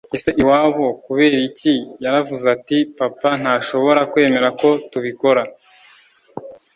ese 0.17 0.29
iwabo 0.41 0.85
Kubera 1.05 1.35
iki 1.49 1.73
Yaravuze 2.03 2.45
ati 2.57 2.77
papa 2.99 3.29
ntashobora 3.41 4.01
kwemera 4.11 4.47
ko 4.59 4.69
tubikora 4.91 5.41